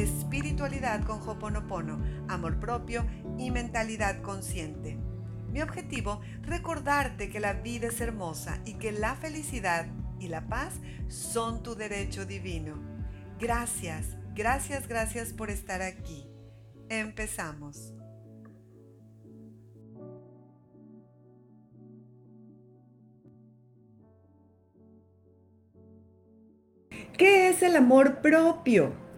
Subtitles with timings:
[0.00, 3.04] Espiritualidad con Hoponopono, amor propio
[3.36, 4.96] y mentalidad consciente.
[5.52, 10.72] Mi objetivo, recordarte que la vida es hermosa y que la felicidad y la paz
[11.08, 12.76] son tu derecho divino.
[13.38, 16.26] Gracias, gracias, gracias por estar aquí.
[16.88, 17.92] Empezamos.
[27.18, 29.09] ¿Qué es el amor propio?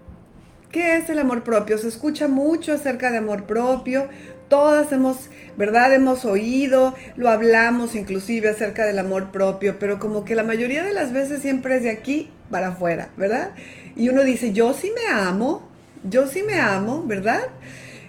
[0.73, 1.77] ¿Qué es el amor propio?
[1.77, 4.09] Se escucha mucho acerca de amor propio.
[4.48, 5.92] Todas hemos, ¿verdad?
[5.92, 10.95] Hemos oído, lo hablamos inclusive acerca del amor propio, pero como que la mayoría de
[10.95, 13.53] las veces siempre es de aquí para afuera, ¿verdad?
[13.97, 15.69] Y uno dice, yo sí me amo,
[16.05, 17.42] yo sí me amo, ¿verdad?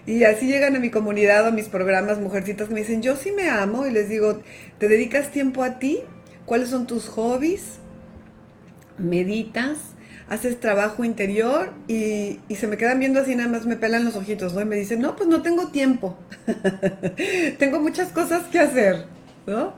[0.06, 3.32] Y así llegan a mi comunidad a mis programas mujercitas que me dicen, yo sí
[3.32, 4.42] me amo y les digo,
[4.80, 6.00] ¿te dedicas tiempo a ti?
[6.46, 7.80] ¿Cuáles son tus hobbies?
[8.98, 9.78] meditas,
[10.30, 14.54] haces trabajo interior y, se me quedan viendo así, nada más me pelan los ojitos,
[14.54, 14.62] ¿no?
[14.62, 16.18] Y me dicen, no, pues no tengo tiempo,
[17.60, 19.06] tengo muchas cosas que hacer,
[19.48, 19.74] ¿no?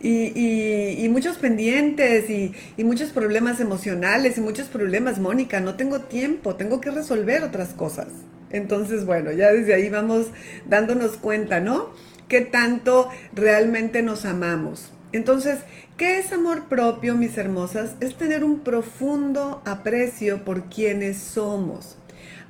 [0.00, 6.56] Y, muchos pendientes y, y, muchos problemas emocionales y muchos problemas, Mónica, no tengo tiempo,
[6.56, 8.08] tengo que resolver otras cosas.
[8.50, 10.28] Entonces, bueno, ya desde ahí vamos
[10.66, 11.90] dándonos cuenta, ¿no?
[12.28, 14.93] ¿Qué tanto realmente nos amamos?
[15.14, 15.60] Entonces,
[15.96, 17.94] ¿qué es amor propio, mis hermosas?
[18.00, 21.96] Es tener un profundo aprecio por quienes somos,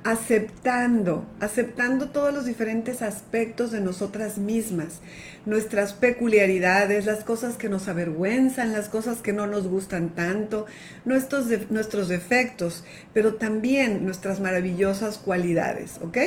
[0.03, 5.01] aceptando, aceptando todos los diferentes aspectos de nosotras mismas,
[5.45, 10.65] nuestras peculiaridades, las cosas que nos avergüenzan, las cosas que no nos gustan tanto,
[11.05, 12.83] nuestros, nuestros defectos,
[13.13, 16.17] pero también nuestras maravillosas cualidades, ¿ok?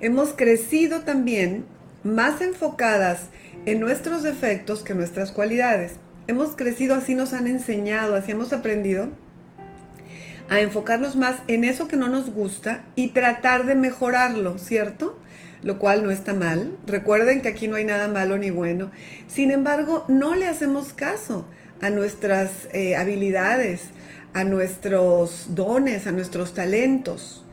[0.00, 1.64] Hemos crecido también
[2.04, 3.22] más enfocadas
[3.66, 5.94] en nuestros defectos que nuestras cualidades.
[6.26, 9.08] Hemos crecido, así nos han enseñado, así hemos aprendido
[10.48, 15.18] a enfocarnos más en eso que no nos gusta y tratar de mejorarlo, ¿cierto?
[15.62, 16.76] Lo cual no está mal.
[16.86, 18.90] Recuerden que aquí no hay nada malo ni bueno.
[19.26, 21.46] Sin embargo, no le hacemos caso
[21.80, 23.84] a nuestras eh, habilidades,
[24.34, 27.43] a nuestros dones, a nuestros talentos.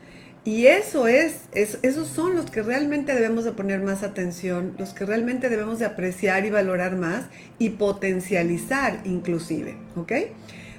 [0.44, 5.06] Y eso es, esos son los que realmente debemos de poner más atención, los que
[5.06, 7.26] realmente debemos de apreciar y valorar más
[7.60, 10.12] y potencializar inclusive, ¿ok?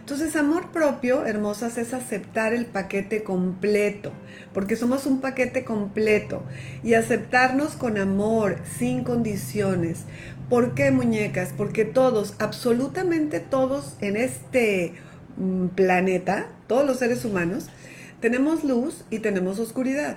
[0.04, 4.12] Entonces, amor propio, hermosas, es aceptar el paquete completo,
[4.54, 6.44] porque somos un paquete completo
[6.84, 10.00] y aceptarnos con amor, sin condiciones.
[10.50, 11.54] ¿Por qué, muñecas?
[11.56, 14.94] Porque todos, absolutamente todos en este
[15.38, 17.70] mm, planeta, todos los seres humanos,
[18.24, 20.16] tenemos luz y tenemos oscuridad.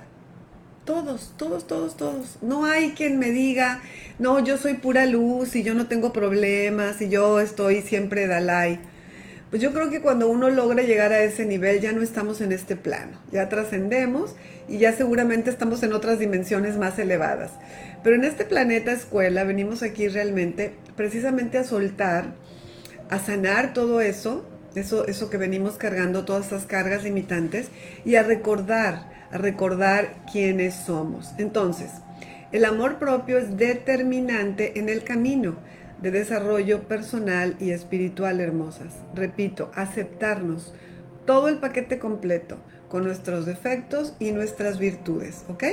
[0.84, 2.38] Todos, todos, todos, todos.
[2.40, 3.80] No hay quien me diga,
[4.20, 8.78] no, yo soy pura luz y yo no tengo problemas y yo estoy siempre Dalai.
[9.50, 12.52] Pues yo creo que cuando uno logra llegar a ese nivel ya no estamos en
[12.52, 14.36] este plano, ya trascendemos
[14.68, 17.50] y ya seguramente estamos en otras dimensiones más elevadas.
[18.04, 22.34] Pero en este planeta escuela venimos aquí realmente precisamente a soltar,
[23.10, 27.68] a sanar todo eso eso, eso que venimos cargando, todas esas cargas limitantes,
[28.04, 31.32] y a recordar, a recordar quiénes somos.
[31.38, 31.90] Entonces,
[32.52, 35.56] el amor propio es determinante en el camino
[36.00, 38.94] de desarrollo personal y espiritual, hermosas.
[39.14, 40.74] Repito, aceptarnos
[41.24, 42.58] todo el paquete completo,
[42.88, 45.64] con nuestros defectos y nuestras virtudes, ¿ok?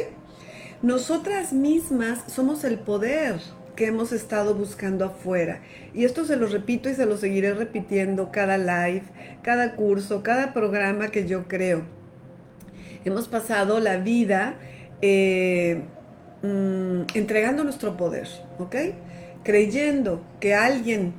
[0.81, 3.39] Nosotras mismas somos el poder
[3.75, 5.62] que hemos estado buscando afuera.
[5.94, 9.04] Y esto se lo repito y se lo seguiré repitiendo cada live,
[9.42, 11.84] cada curso, cada programa que yo creo.
[13.06, 14.56] Hemos pasado la vida
[15.02, 15.81] eh,
[16.42, 18.28] mm, entregando nuestro poder,
[18.60, 18.75] ¿ok?
[19.44, 21.14] Creyendo que alguien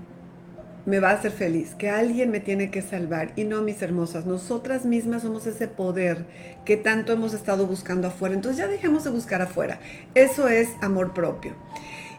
[0.87, 3.33] me va a hacer feliz, que alguien me tiene que salvar.
[3.37, 6.27] Y no, mis hermosas, nosotras mismas somos ese poder
[6.65, 8.35] que tanto hemos estado buscando afuera.
[8.35, 9.81] Entonces ya dejemos de buscar afuera.
[10.15, 11.55] Eso es amor propio.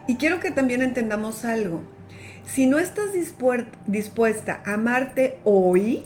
[0.06, 1.82] Y quiero que también entendamos algo.
[2.46, 3.06] Si no estás
[3.86, 6.04] dispuesta a amarte hoy,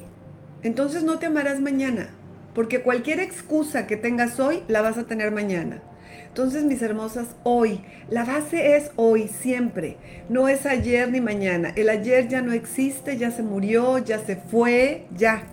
[0.62, 2.10] entonces no te amarás mañana.
[2.54, 5.82] porque cualquier excusa que tengas hoy la vas a tener mañana.
[6.26, 9.98] Entonces, mis hermosas, hoy, la base es hoy, siempre.
[10.28, 11.72] No es ayer ni mañana.
[11.76, 15.44] El ayer ya no existe, ya se murió, ya se fue, ya.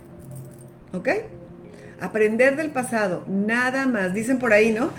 [0.91, 1.09] ¿Ok?
[1.99, 4.15] Aprender del pasado, nada más.
[4.15, 4.89] Dicen por ahí, ¿no?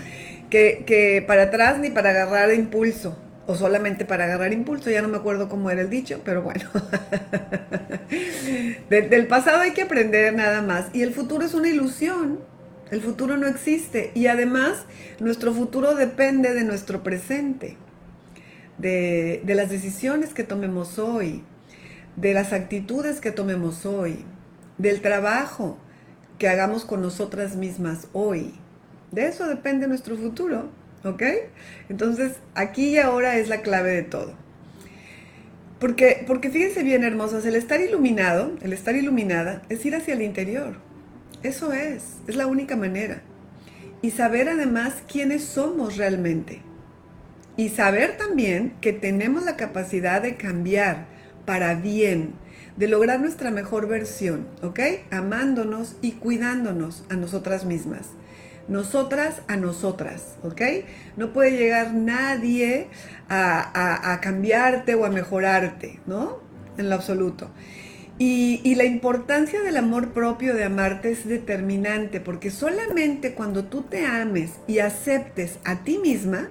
[0.49, 3.17] Que, que para atrás ni para agarrar impulso
[3.49, 6.69] o solamente para agarrar impulso, ya no me acuerdo cómo era el dicho, pero bueno.
[8.91, 10.85] del pasado hay que aprender nada más.
[10.93, 12.41] Y el futuro es una ilusión.
[12.91, 14.11] El futuro no existe.
[14.13, 14.85] Y además,
[15.19, 17.75] nuestro futuro depende de nuestro presente,
[18.77, 21.43] de, de las decisiones que tomemos hoy,
[22.17, 24.25] de las actitudes que tomemos hoy,
[24.77, 25.79] del trabajo
[26.37, 28.53] que hagamos con nosotras mismas hoy.
[29.11, 30.69] De eso depende nuestro futuro.
[31.03, 31.23] ¿Ok?
[31.87, 34.33] Entonces, aquí y ahora es la clave de todo.
[35.79, 40.21] Porque, porque fíjense bien, hermosas, el estar iluminado, el estar iluminada, es ir hacia el
[40.21, 40.75] interior.
[41.41, 43.21] Eso es, es la única manera.
[44.01, 46.61] Y saber además quiénes somos realmente.
[47.55, 51.05] Y saber también que tenemos la capacidad de cambiar
[51.45, 52.33] para bien,
[52.75, 54.79] de lograr nuestra mejor versión, ¿ok?
[55.11, 58.09] Amándonos y cuidándonos a nosotras mismas
[58.69, 60.61] nosotras a nosotras, ¿ok?
[61.17, 62.87] No puede llegar nadie
[63.27, 66.39] a, cambiarte o a mejorarte, ¿no?
[66.77, 67.49] En lo absoluto.
[68.17, 73.83] Y, y, la importancia del amor propio, de amarte, es determinante, porque solamente cuando tú
[73.83, 76.49] te ames y aceptes a ti misma,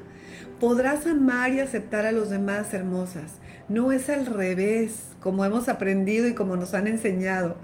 [0.60, 3.32] podrás amar y aceptar a los demás hermosas.
[3.68, 7.56] No es al revés, como hemos aprendido y como nos han enseñado.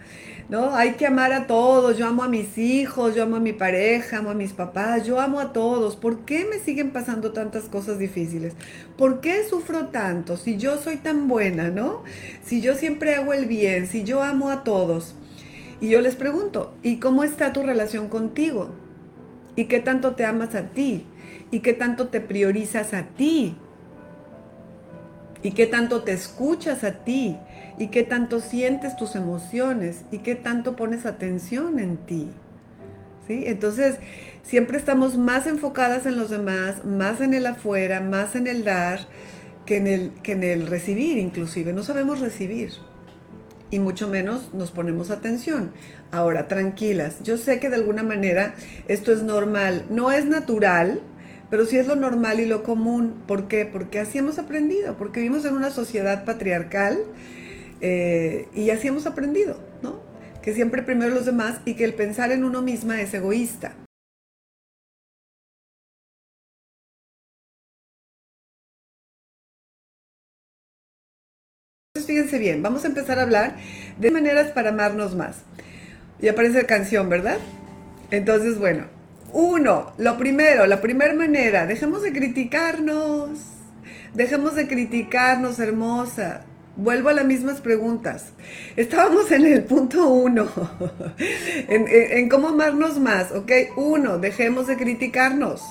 [0.49, 0.75] ¿no?
[0.75, 4.19] Hay que amar a todos, yo amo a mis hijos, yo amo a mi pareja,
[4.19, 5.97] amo a mis papás, yo amo a todos.
[5.97, 8.55] ¿Por qué me siguen pasando tantas cosas difíciles?
[8.97, 10.37] ¿Por qué sufro tanto?
[10.37, 12.05] Si yo soy tan buena, ¿no?
[12.45, 15.15] Si yo siempre hago el bien, si yo amo a todos.
[15.81, 18.71] Y yo les pregunto, ¿y cómo está tu relación contigo?
[19.57, 21.07] ¿Y qué tanto te amas a ti?
[21.51, 23.57] ¿Y qué tanto te priorizas a ti?
[25.45, 27.39] ¿Y qué tanto te escuchas a ti?
[27.79, 32.29] y qué tanto sientes tus emociones y qué tanto pones atención en ti.
[33.27, 33.45] ¿Sí?
[33.47, 33.97] Entonces,
[34.43, 39.01] siempre estamos más enfocadas en los demás, más en el afuera, más en el dar
[39.65, 41.73] que en el, que en el recibir inclusive.
[41.73, 42.71] No sabemos recibir
[43.71, 45.73] y mucho menos nos ponemos atención.
[46.13, 48.55] Ahora, tranquilas, yo sé que de alguna manera
[48.89, 51.01] esto es normal, no es natural,
[51.51, 53.23] pero sí es lo normal y lo común.
[53.27, 53.67] ¿Por qué?
[53.67, 56.99] Porque así hemos aprendido, porque vivimos en una sociedad patriarcal
[57.81, 60.01] eh, y así hemos aprendido, ¿no?
[60.43, 63.75] Que siempre primero los demás y que el pensar en uno misma es egoísta.
[71.95, 73.57] Entonces, fíjense bien, vamos a empezar a hablar
[73.99, 75.43] de maneras para amarnos más.
[76.21, 77.39] Y aparece la canción, ¿verdad?
[78.11, 78.87] Entonces, bueno,
[79.35, 83.31] uno, lo primero, la primera manera, dejemos de criticarnos,
[84.15, 86.43] dejemos de criticarnos, hermosa.
[86.77, 88.27] Vuelvo a las mismas preguntas.
[88.77, 90.49] Estábamos en el punto uno,
[91.69, 93.51] en, cómo amarnos más, ¿ok?
[93.77, 95.63] Uno, dejemos de criticarnos.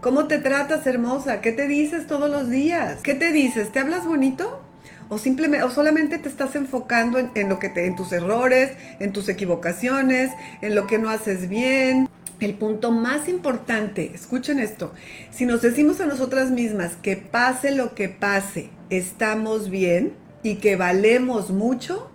[0.00, 1.40] ¿Cómo te tratas, hermosa?
[1.40, 2.98] ¿Qué te dices todos los días?
[3.04, 3.70] ¿Qué te dices?
[3.70, 4.60] ¿Te hablas bonito?
[5.08, 8.72] O simplemente, o solamente te estás enfocando en, en lo que te, en tus errores,
[8.98, 12.08] en tus equivocaciones, en lo que no haces bien.
[12.40, 14.92] El punto más importante, escuchen esto,
[15.32, 20.76] si nos decimos a nosotras mismas que pase lo que pase, estamos bien, y que
[20.76, 22.10] valemos mucho,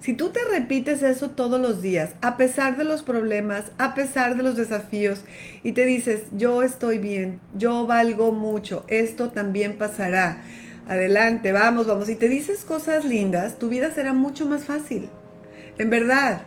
[0.00, 4.36] si tú te repites eso todos los días, a pesar de los problemas, a pesar
[4.36, 5.22] de los desafíos,
[5.62, 10.42] y te dices, yo estoy bien, yo valgo mucho, esto también pasará,
[10.86, 15.08] adelante, vamos, vamos, y te dices cosas lindas, tu vida será mucho más fácil.
[15.78, 16.42] En verdad,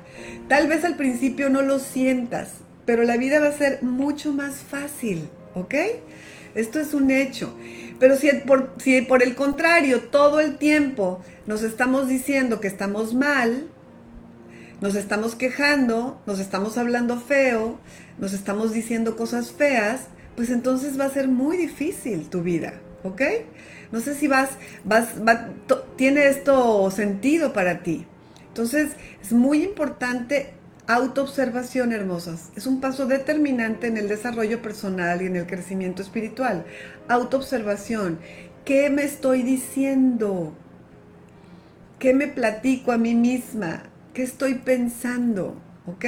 [0.47, 2.53] tal vez al principio no lo sientas,
[2.85, 5.75] pero la vida va a ser mucho más fácil, ¿ok?
[6.55, 7.53] Esto es un hecho.
[7.99, 13.13] Pero si por, si por el contrario todo el tiempo nos estamos diciendo que estamos
[13.13, 13.67] mal,
[14.81, 17.77] nos estamos quejando, nos estamos hablando feo,
[18.17, 23.21] nos estamos diciendo cosas feas, pues entonces va a ser muy difícil tu vida, ¿ok?
[23.91, 24.51] No sé si vas,
[24.85, 25.09] vas,
[25.97, 28.05] tiene esto sentido para ti.
[28.47, 30.53] Entonces es muy importante
[30.89, 36.65] Autoobservación, hermosas, es un paso determinante en el desarrollo personal y en el crecimiento espiritual.
[37.07, 38.17] Autoobservación,
[38.65, 40.55] ¿qué me estoy diciendo?
[41.99, 43.83] ¿Qué me platico a mí misma?
[44.15, 45.61] ¿Qué estoy pensando?
[45.85, 46.05] ¿ok?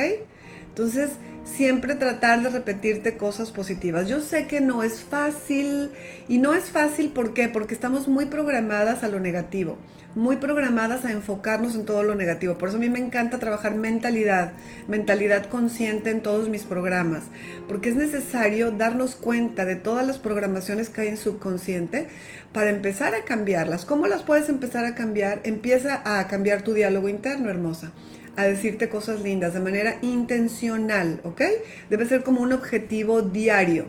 [0.72, 1.12] Entonces,
[1.44, 4.08] siempre tratar de repetirte cosas positivas.
[4.08, 5.92] Yo sé que no es fácil
[6.30, 7.50] y no es fácil ¿por?
[7.50, 9.78] Porque estamos muy programadas a lo negativo,
[10.16, 12.58] muy programadas a enfocarnos en todo lo negativo.
[12.58, 14.54] Por eso a mí me encanta trabajar mentalidad,
[14.88, 17.24] mentalidad consciente en todos mis programas,
[17.68, 22.08] porque es necesario darnos cuenta de todas las programaciones que hay en subconsciente
[22.54, 23.84] para empezar a cambiarlas.
[23.84, 25.42] ¿Cómo las puedes empezar a cambiar?
[25.44, 27.92] Empieza a cambiar tu diálogo interno, hermosa
[28.36, 31.42] a decirte cosas lindas de manera intencional, ¿ok?
[31.90, 33.88] Debe ser como un objetivo diario.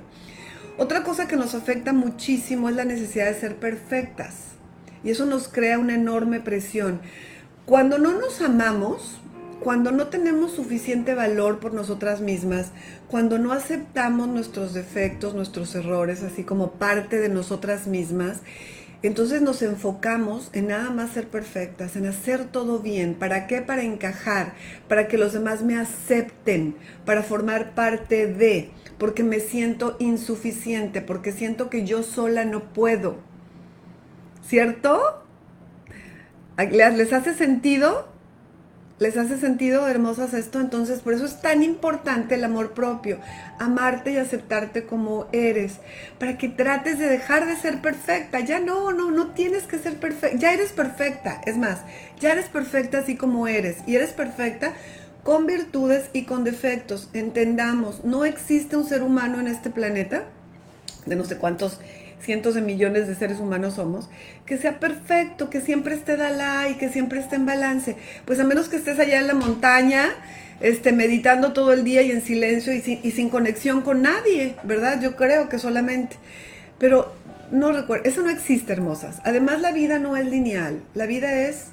[0.79, 4.53] Otra cosa que nos afecta muchísimo es la necesidad de ser perfectas.
[5.05, 7.01] Y eso nos crea una enorme presión.
[7.67, 9.21] Cuando no nos amamos,
[9.61, 12.73] cuando no tenemos suficiente valor por nosotras mismas,
[13.09, 18.41] cuando no aceptamos nuestros defectos, nuestros errores, así como parte de nosotras mismas,
[19.03, 23.15] entonces nos enfocamos en nada más ser perfectas, en hacer todo bien.
[23.15, 23.61] ¿Para qué?
[23.61, 24.55] Para encajar,
[24.89, 31.33] para que los demás me acepten, para formar parte de, porque me siento insuficiente, porque
[31.33, 33.17] siento que yo sola no puedo.
[34.47, 35.25] ¿Cierto?
[36.59, 38.12] ¿Les hace sentido?
[39.03, 40.61] ¿Les hace sentido, hermosas, esto?
[40.61, 43.19] Entonces, por eso es tan importante el amor propio,
[43.59, 45.79] amarte y aceptarte como eres,
[46.21, 48.39] para que trates de dejar de ser perfecta.
[48.39, 51.41] Ya no, no, no tienes que ser perfecta, ya eres perfecta.
[51.47, 51.81] Es más,
[52.21, 54.73] ya eres perfecta así como eres, y eres perfecta
[55.25, 57.11] con virtudes y con defectos.
[57.13, 60.27] Entendamos, no existe un ser humano en este planeta,
[61.07, 61.81] de no sé cuántos
[62.23, 64.09] cientos de millones de seres humanos somos,
[64.47, 66.17] que sea perfecto, que siempre esté
[66.71, 67.97] y que siempre esté en balance.
[68.25, 70.11] Pues a menos que estés allá en la montaña,
[70.61, 74.55] este, meditando todo el día y en silencio y sin, y sin conexión con nadie,
[74.63, 75.01] ¿verdad?
[75.01, 76.17] Yo creo que solamente.
[76.79, 77.13] Pero
[77.51, 79.21] no recuerdo, eso no existe, hermosas.
[79.25, 81.67] Además, la vida no es lineal, la vida es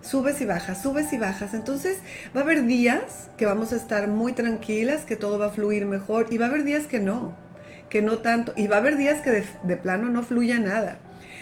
[0.00, 1.54] subes y bajas, subes y bajas.
[1.54, 1.98] Entonces
[2.36, 5.86] va a haber días que vamos a estar muy tranquilas, que todo va a fluir
[5.86, 7.47] mejor y va a haber días que no
[7.90, 10.98] que no tanto, y va a haber días que de, plano no fluya nada.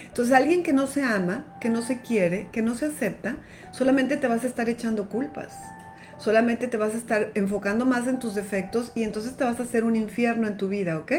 [0.06, 3.36] Entonces alguien que no se ama, que no se quiere, que no se acepta,
[3.70, 5.52] solamente te vas a estar echando culpas.
[6.18, 9.64] Solamente te vas a estar enfocando más en tus defectos y entonces te vas a
[9.64, 11.12] hacer un infierno en tu vida, ¿ok?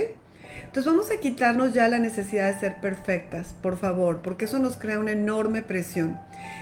[0.64, 4.78] Entonces vamos a quitarnos ya la necesidad de ser perfectas, por favor, porque eso nos
[4.78, 6.20] crea una enorme presión.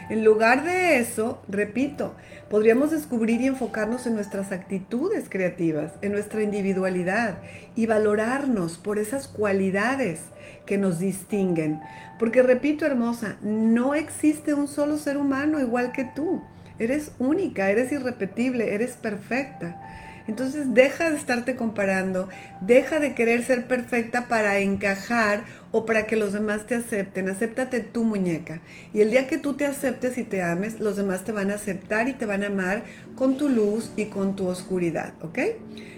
[0.10, 2.16] En lugar de eso, repito,
[2.50, 7.40] podríamos descubrir y enfocarnos en nuestras actitudes creativas, en nuestra individualidad
[7.76, 10.22] y valorarnos por esas cualidades
[10.66, 11.82] que nos distinguen.
[12.20, 16.44] Porque repito, hermosa, no existe un solo ser humano igual que tú.
[16.78, 19.82] Eres única, eres irrepetible, eres perfecta.
[20.28, 22.30] Entonces deja de estarte comparando,
[22.62, 27.30] deja de querer ser perfecta para encajar o para que los demás te acepten.
[27.30, 28.62] Acéptate tu muñeca.
[28.94, 31.56] Y el día que tú te aceptes y te ames, los demás te van a
[31.56, 32.84] aceptar y te van a amar
[33.16, 35.40] con tu luz y con tu oscuridad, ¿ok?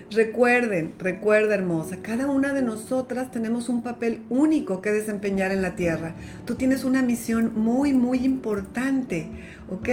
[0.10, 5.76] Recuerden, recuerda hermosa, cada una de nosotras tenemos un papel único que desempeñar en la
[5.76, 6.14] tierra.
[6.46, 9.28] Tú tienes una misión muy, muy importante,
[9.70, 9.90] ¿ok?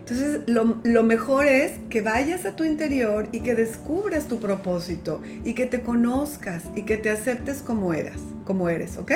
[0.00, 5.22] Entonces, lo, lo mejor es que vayas a tu interior y que descubras tu propósito
[5.44, 9.12] y que te conozcas y que te aceptes como eras, como eres, ¿ok?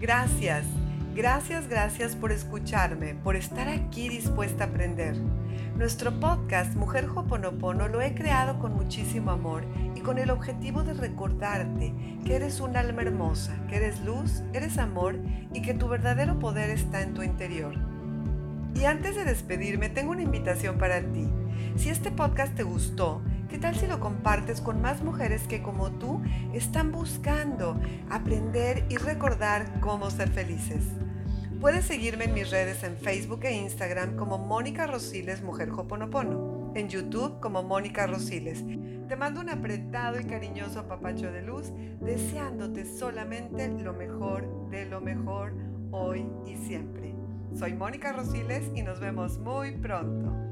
[0.00, 0.64] Gracias.
[1.14, 5.16] Gracias, gracias por escucharme, por estar aquí dispuesta a aprender.
[5.76, 9.64] Nuestro podcast Mujer Hoponopono lo he creado con muchísimo amor
[9.96, 11.92] y con el objetivo de recordarte
[12.24, 15.16] que eres un alma hermosa, que eres luz, eres amor
[15.52, 17.74] y que tu verdadero poder está en tu interior.
[18.76, 21.28] Y antes de despedirme, tengo una invitación para ti.
[21.74, 23.20] Si este podcast te gustó,
[23.50, 26.22] ¿qué tal si lo compartes con más mujeres que como tú
[26.54, 30.84] están buscando aprender y recordar cómo ser felices?
[31.60, 36.88] Puedes seguirme en mis redes en Facebook e Instagram como Mónica Rosiles Mujer Hoponopono, en
[36.88, 38.64] YouTube como Mónica Rosiles.
[39.08, 45.00] Te mando un apretado y cariñoso papacho de luz, deseándote solamente lo mejor de lo
[45.00, 45.54] mejor
[45.90, 47.14] hoy y siempre.
[47.52, 50.49] Soy Mónica Rosiles y nos vemos muy pronto.